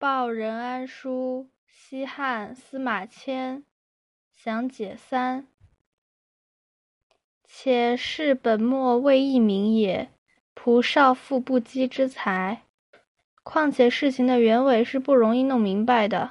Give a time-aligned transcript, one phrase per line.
[0.00, 3.64] 报任安书，西汉司马迁
[4.32, 5.46] 详解三。
[7.44, 10.10] 且是本末未易明也，
[10.54, 12.62] 仆少妇不羁之才。
[13.42, 16.30] 况且事情的原委是不容易弄明白的。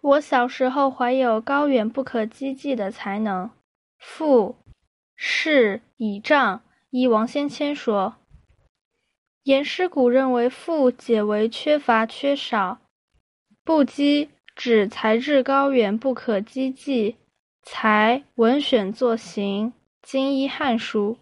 [0.00, 3.48] 我小时候怀有高远不可积计的才能。
[3.96, 4.56] 赋
[5.14, 8.16] 是倚仗，依王先谦说。
[9.44, 12.78] 颜师古认为富解为缺乏缺少，
[13.64, 17.16] 不羁指才智高远不可积计，
[17.62, 19.72] 才文选作行。
[20.00, 21.18] 今依《汉书》，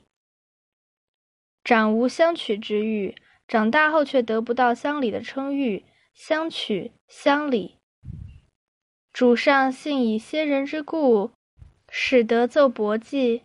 [1.65, 3.15] 长无相取之欲，
[3.49, 5.85] 长大后却得不到乡里的称誉。
[6.13, 7.77] 相取、乡里，
[9.13, 11.31] 主上幸以先人之故，
[11.89, 13.43] 使得奏博记。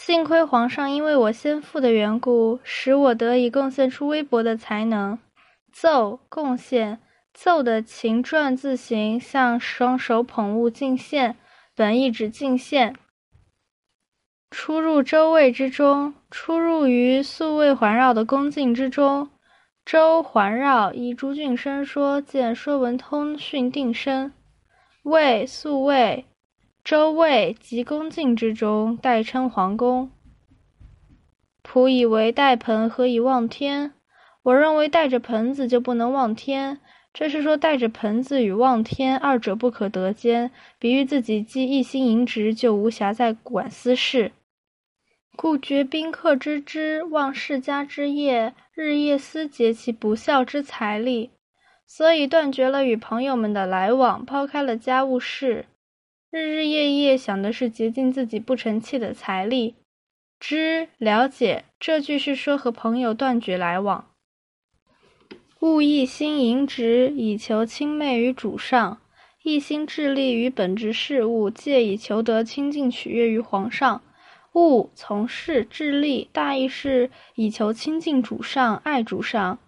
[0.00, 5.18] 幸亏皇上因为我先父的缘故，使我得以贡献出微薄的才能。
[5.72, 7.00] 奏贡献
[7.34, 11.36] 奏的秦篆字形，像双手捧物进献，
[11.74, 12.94] 本意指进献。
[14.50, 19.28] 出入周卫之中，出入于宿卫环绕的宫境之中。
[19.84, 24.26] 周环绕，依朱俊生说，见《说文通讯定声》。
[25.02, 26.24] 卫宿卫，
[26.88, 30.10] 周卫及宫境之中，代称皇宫。
[31.62, 33.92] 仆以为带盆何以望天？
[34.42, 36.80] 我认为带着盆子就不能望天。
[37.12, 44.32] 这是说带着盆子与望天二者不可得兼，比喻自己既一心营职，就无暇再管私事。
[45.36, 51.32] 故绝宾客之知，忘世家之业，日夜思竭其不孝之财力，
[51.86, 55.66] 所以断绝了与朋友们的来往，抛开了家务事，
[56.30, 59.76] 日日夜夜想的是竭尽自己不成器的财力。
[60.38, 64.10] 知了解这句是说和朋友断绝来往，
[65.60, 69.00] 勿一心营职以求亲媚于主上，
[69.42, 74.02] 一心致力于本职事务，借以求得亲近取悦于皇上。
[74.54, 79.58] 务从事致力，大意是以求亲近主上，爱主上，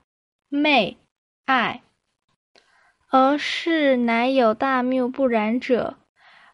[0.48, 0.98] 媚
[1.46, 1.82] 爱。
[3.08, 5.96] 而是乃有大谬不然者。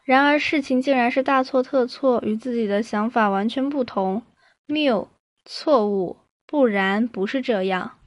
[0.07, 4.23] 然而事情竟然是大错特错，与自己的想法完全不同。
[4.67, 5.09] 谬
[5.45, 7.99] 错误，不然不是这样。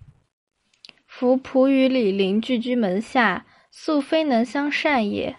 [1.05, 5.35] 夫仆与李陵聚居门下，素非能相善也。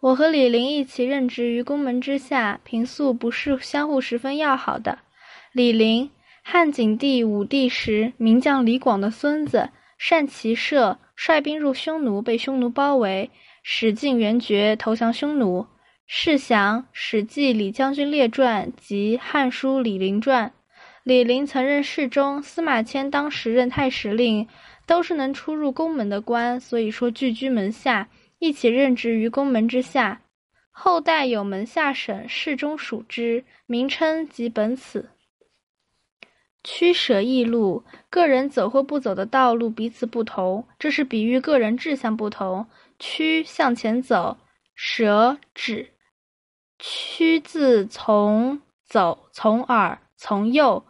[0.00, 4.98] 我和李陵一起任职于宫门之下，平素不是相互十分要好的。
[5.52, 6.10] 李陵，
[6.42, 13.30] 汉景帝武帝时名将李广的孙子，善骑射，率兵入匈奴，被匈奴包围，
[13.62, 15.66] 使尽援绝，投降匈奴。
[16.10, 20.48] 世祥，《史记·李将军列传》及《汉书·李陵传》。
[21.02, 24.48] 李陵曾任侍中，司马迁当时任太史令，
[24.86, 28.08] 都是能出入宫门的官，所以说聚居门下。
[28.38, 30.22] 一起任职于宫门之下，
[30.70, 35.10] 后代有门下省，侍中属之，名称即本此。
[36.64, 42.66] 驱舍异路，个人走或不走的道路彼此不同，这是比喻个人志向不同。
[42.98, 44.38] 驱向前走，
[44.74, 45.90] 舍止。
[46.90, 50.82] 驱字从走，从耳，从右，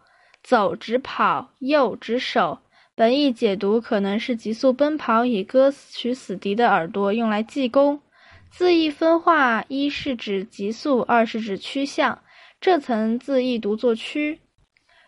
[0.45, 2.59] 走直跑，右指手。
[2.95, 8.01] 本意解读可能是急速奔跑以割取死敌的耳朵，用来济公。
[8.49, 12.23] 字义分化，一是指急速，二是指趋向。
[12.61, 14.39] 这层字义读作趋，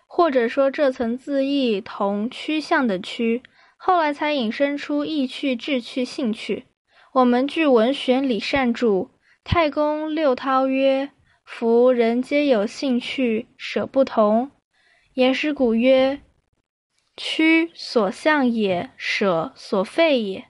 [0.09, 3.43] 或者说这层字义同趋向的趋，
[3.77, 6.65] 后来才引申出意趣、志趣、兴趣。
[7.13, 9.11] 我们据文选李善注
[9.43, 11.11] 《太公六韬》曰
[11.45, 14.51] ：“夫人皆有兴趣，舍不同。”
[15.15, 16.21] 颜师古曰。
[17.17, 20.47] 趋所向也，舍所废也。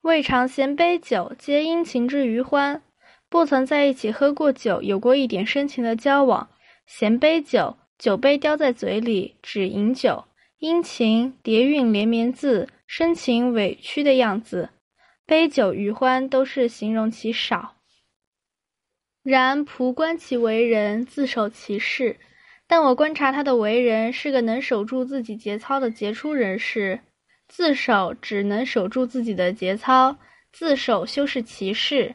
[0.00, 2.82] 未尝衔杯酒，皆因情之余欢，
[3.28, 6.48] 不曾在一起喝过酒，有过一点深情的交往。
[6.86, 10.24] 衔杯酒，酒杯叼在嘴里，指饮酒。
[10.58, 14.70] 殷勤叠韵连绵字，深情委屈的样子。
[15.28, 17.76] 杯酒余欢，都是形容其少。
[19.22, 22.18] 然仆观其为人，自守其事。
[22.66, 27.00] 但我观察他的为人，是个能守住自己节操的杰出人士。
[27.46, 30.16] 自守只能守住自己的节操，
[30.50, 32.14] 自守修饰其事。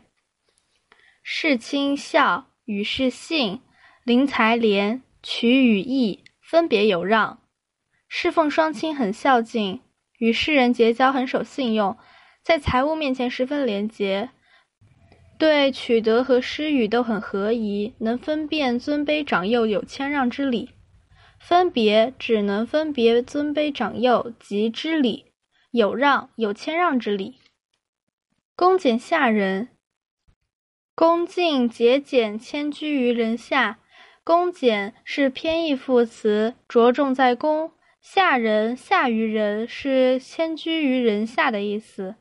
[1.21, 3.61] 事亲孝，与事信，
[4.03, 7.39] 临财廉，取与义，分别有让。
[8.07, 9.81] 侍奉双亲很孝敬，
[10.17, 11.95] 与世人结交很守信用，
[12.43, 14.29] 在财务面前十分廉洁。
[15.39, 20.69] 对取得和施予都很合宜，能分辨尊卑长幼，有谦让之礼。
[21.39, 25.25] 分别只能分别尊卑长幼及知礼，
[25.71, 27.39] 有让有谦让之礼。
[28.55, 29.69] 恭俭下人，
[30.95, 33.79] 恭敬节俭，谦居于人下。
[34.23, 42.15] 恭俭是偏义副词，着重在恭；下人下于人，是谦居于人下的意思。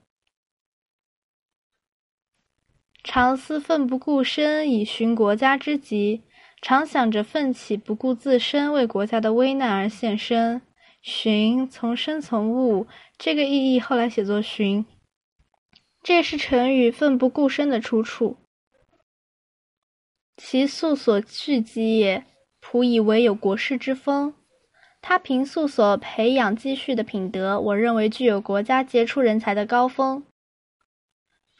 [3.04, 6.22] 常思奋不顾身以寻国家之急，
[6.60, 10.62] 常想着奋起不顾自身为国家的危难而献身。
[11.02, 12.86] 寻从生从物，
[13.18, 14.86] 这个意义后来写作寻。
[16.00, 18.36] 这是成语“奋不顾身”的出处。
[20.36, 22.24] 其素所蓄积也，
[22.62, 24.34] 仆以为有国士之风。
[25.00, 30.24] 他平素所培养积蓄的品德，我认为具有国家杰出人才的高峰。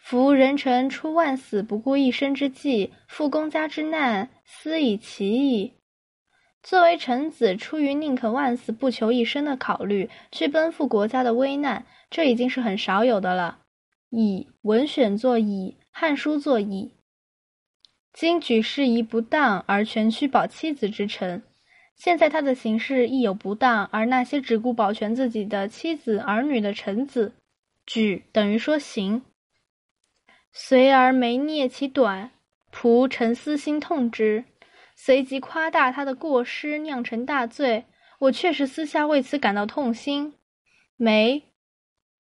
[0.02, 5.74] 夫人臣出万死不顾一生之计，复公家之难，斯以其矣。
[6.60, 13.60] 作为臣子，出于宁可万死不求一生的考虑，去奔赴国家的危难，这已经是很少有的了。
[14.10, 16.92] 以文选作以，汉书作以。
[18.12, 21.44] 今举事宜不当而全屈保妻子之臣，
[21.96, 27.32] 现在他的行事亦有不当，而那些只顾保全自己的妻子儿女的臣子，
[27.86, 29.22] 举等于说行。
[30.52, 32.30] 随而眉聂其短，
[32.70, 34.44] 仆臣私心痛之，
[34.94, 37.84] 随即夸大他的过失，酿成大罪。
[38.18, 40.34] 我确实私下为此感到痛心。
[40.96, 41.44] 眉，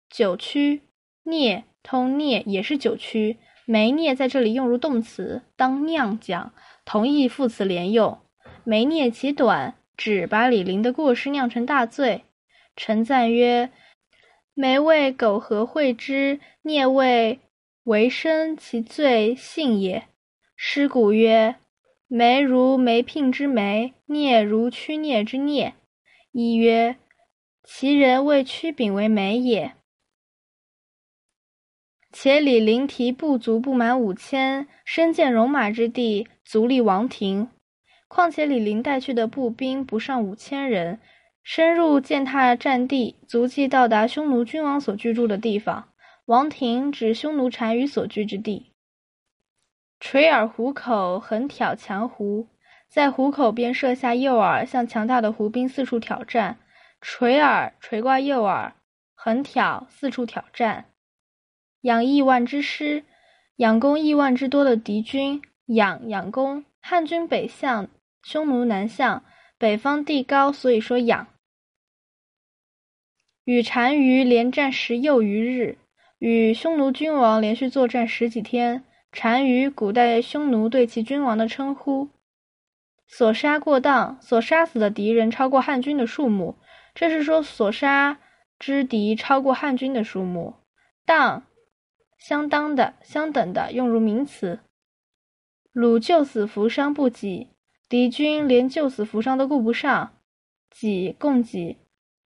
[0.08, 0.82] 九曲，
[1.24, 6.52] 聂通聂也是九曲，眉聂在这里用如动词，当酿讲，
[6.84, 8.20] 同义副词连用。
[8.62, 12.22] 眉聂其短，指把李陵的过失酿成大罪。
[12.76, 13.70] 臣赞曰：
[14.54, 17.40] 眉为苟合会之，聂为。
[17.84, 20.06] 为生其罪性也。
[20.56, 21.56] 诗古曰
[22.06, 25.74] ：“梅如梅聘之梅，聂如屈聂之聂。”
[26.30, 26.96] 一曰
[27.64, 29.72] ：“其人谓屈丙为梅也。”
[32.12, 37.48] 且李陵提部卒不满五千，身见戎马之地，足立王庭。
[38.06, 41.00] 况且李陵带去的步兵不上五千人，
[41.42, 45.91] 深入践踏战地，足迹到达匈奴君王所居住的地方。
[46.26, 48.72] 王庭指匈奴单于所居之地。
[49.98, 52.46] 垂耳虎口，横挑强胡，
[52.88, 56.58] 在虎口边设下诱饵，向强大的胡兵四处挑战。
[57.00, 58.72] 垂耳垂挂诱饵，
[59.14, 60.86] 横挑四处挑战。
[61.80, 63.04] 养亿万之师，
[63.56, 65.42] 养攻亿万之多的敌军。
[65.66, 67.88] 养养攻，汉军北向，
[68.22, 69.24] 匈奴南向，
[69.58, 71.26] 北方地高，所以说养。
[73.44, 75.78] 与单于连战十又余日。
[76.24, 82.10] 与匈奴君王连续作战十几天，单于古代匈奴对其君王的称呼。
[83.08, 86.54] 所杀过当，所杀死的敌人超过汉军的数目，
[86.94, 88.20] 这是说所杀
[88.56, 90.54] 之敌超过汉军的数目。
[91.04, 91.42] 当，
[92.16, 94.60] 相当的、相等的，用如名词。
[95.72, 97.48] 鲁救死扶伤不给，
[97.88, 100.12] 敌军连救死扶伤都顾不上。
[100.70, 101.78] 给，供给，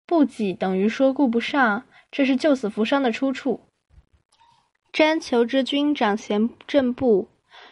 [0.05, 3.61] 不给等于说顾不上，这是救死扶伤的出处。
[4.97, 7.27] 詹求之军长贤正部，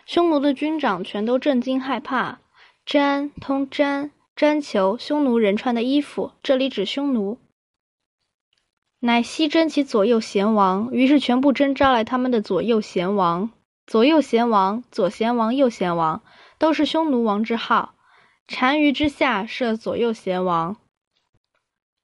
[0.05, 2.37] 匈奴的军长全都震惊害怕。
[2.85, 7.39] 詹通詹，詹求匈奴人穿的衣服，这里指匈奴。
[8.99, 13.49] 乃西征其左右贤王，于是全部征召来他们的左右贤王。
[13.87, 16.21] 左右贤王，左贤王、右贤王，
[16.59, 17.95] 都是匈奴王之号。
[18.45, 20.77] 单于之下设左右贤王，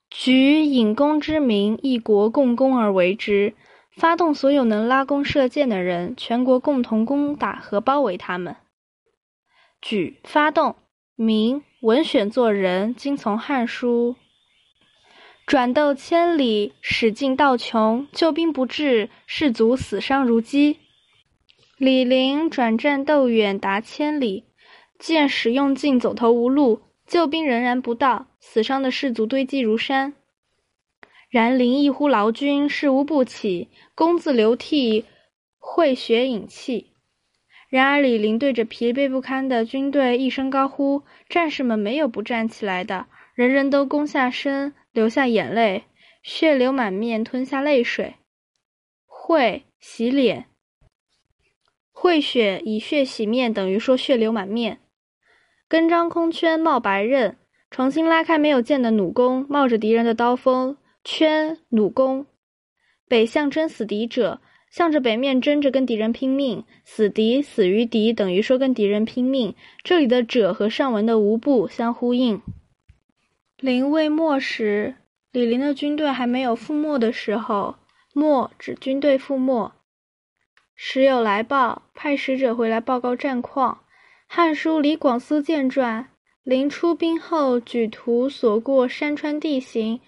[0.10, 3.54] 举引公之名，一国共攻而为之。
[3.96, 8.56] 发动所有能拉弓射箭的人，全国共同攻打和包围他们。
[9.82, 10.76] 举发动，
[11.16, 14.16] 明文选作人，今从《汉书》。
[15.46, 20.78] 转斗千里，使尽道穷，救兵不至，士卒死伤如饥。
[21.78, 24.46] 李陵转战斗远达千里，
[24.98, 30.14] 见使用尽，走投无路，救兵仍然不到，死伤的士卒堆积如山。
[31.32, 35.06] 然灵一呼劳军，事无不起，弓自流涕，
[35.58, 36.92] 会血饮泣。
[37.70, 45.86] 然而李陵对着疲惫不堪的军队一声高呼，战士们没有不站起来的，人人都弓下身，流下眼泪，
[46.22, 48.16] 血流满面，吞下泪水。
[49.06, 50.48] 会洗脸，
[51.94, 54.82] 会血以血洗面，等于说血流满面。
[55.70, 57.38] 根张空圈冒白刃，
[57.70, 60.76] 重新拉开没有箭的弩弓，冒着敌人的刀锋。
[61.04, 62.28] 圈弩弓，
[63.08, 64.40] 北向争死敌者，
[64.70, 66.64] 向着北面争着跟敌人拼命。
[66.86, 69.56] 死敌死于敌，等于说跟敌人拼命。
[69.84, 72.42] 这里的者和上文的无不相呼应。
[73.58, 74.96] 临魏末时，
[75.32, 77.76] 李陵的军队还没有覆没的时候，
[78.14, 79.72] 末指军队覆没。
[80.76, 83.82] 时有来报，派使者回来报告战况。
[84.34, 86.04] 《汉书·李广思见传》：
[86.44, 90.00] 临出兵后，举图所过山川地形，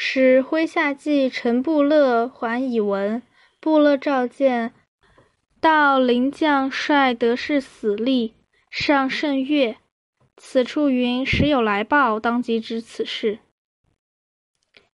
[0.00, 3.20] 使麾下计陈布勒还以闻。
[3.58, 4.72] 布勒召见，
[5.60, 8.34] 道临将帅得势死力，
[8.70, 9.76] 上甚悦。
[10.36, 13.40] 此处云：时有来报，当即知此事。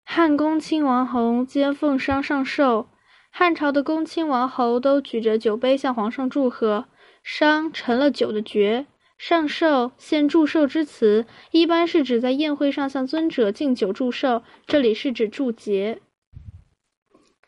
[0.04, 2.88] 汉公亲王侯皆奉商上寿，
[3.28, 6.86] 汉朝的公亲王侯都举着酒杯向皇上祝贺。
[7.22, 16.00] 商成了酒的爵，上寿献祝寿之词，一般是指在宴会上向尊者敬酒祝寿，这里是指祝节。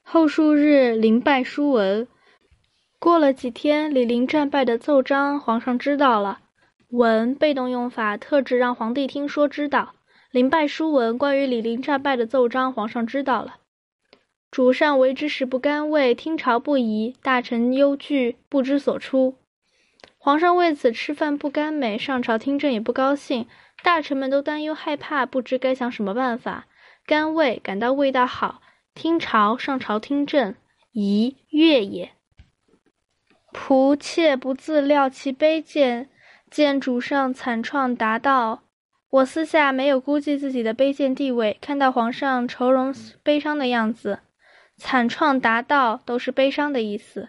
[0.03, 2.07] 后数日，临拜书文。
[2.99, 6.41] 过了几天，李陵战败的奏章，皇上知道了。
[6.91, 9.95] 文被动用法，特指让皇帝听说知道。
[10.31, 13.57] 临拜书文，关于李陵战败的奏章，皇上知道了。
[14.51, 19.35] 主上为之食不甘味，听朝不疑，大臣忧惧，不知所出。
[20.27, 23.47] 皇上为此吃饭不甘美，上朝听政也不高兴，
[23.85, 26.67] 大臣们都担忧害怕，不知该想什么办法。
[27.07, 28.61] 甘味感到味道好，
[28.93, 30.57] 听朝上朝听政，
[30.91, 32.11] 宜悦也。
[33.53, 36.11] 仆妾不自料其卑贱，
[36.51, 38.65] 见主上惨创达道。
[39.09, 42.93] 我私下没有估计自己的卑贱地位，看到皇上愁容
[43.23, 44.19] 悲伤的样子，
[44.77, 47.29] 惨创达道都是悲伤的意思。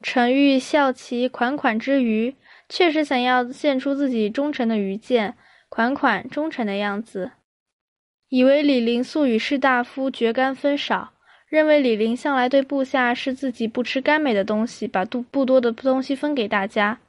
[0.00, 2.36] 陈玉笑其款款之余，
[2.68, 5.36] 确实想要献出自己忠诚的愚见，
[5.68, 7.32] 款款忠诚的样子。
[8.28, 11.12] 以为李陵素与士大夫绝干分少，
[11.48, 17.00] 认为李陵向来对部下是自己不吃甘美的东西，把不不多的东西分给大家。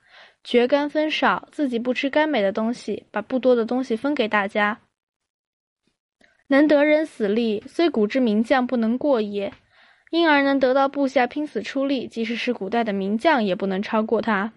[0.44, 4.80] 绝干分少，自己不吃甘美的东西，把不多的东西分给大家。
[6.48, 9.52] 能得人死力，虽古之名将不能过也；
[10.10, 14.54] 因而能得到部下拼死出力，即使是古代的名将，也不能超过他。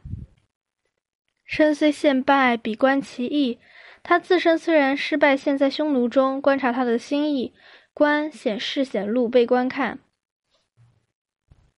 [1.44, 3.58] 身虽陷败，比观其意。
[4.02, 7.52] 他自身虽然失败，陷在匈奴中，观察他的心意，
[7.92, 10.00] 观显示显露被观看，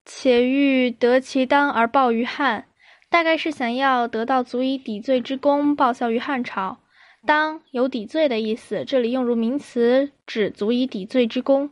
[0.05, 2.67] 且欲得其当而报于汉。
[3.11, 6.81] 大概是想要得到足以抵罪之功，报效于汉朝。
[7.27, 11.71] 当有抵罪的意思，这里用如名词，指足以抵罪之功。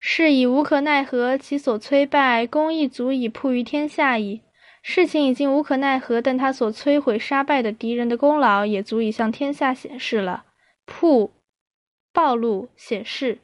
[0.00, 4.40] 是以无可奈何，其所摧败，功亦足以铺于天下矣。
[4.82, 10.46] 事情已经无可奈何，但他所摧毁杀败的敌人的功劳，也足以向天下显示了，
[10.86, 11.30] 铺、
[12.14, 13.38] 暴露、显示。